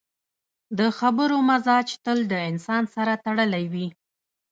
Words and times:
د 0.77 0.79
خبرو 0.97 1.37
مزاج 1.49 1.87
تل 2.05 2.19
د 2.31 2.33
انسان 2.49 2.83
سره 2.95 3.13
تړلی 3.25 3.65
وي 3.73 3.87